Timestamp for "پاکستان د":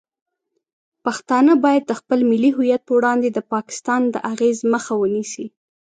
3.53-4.15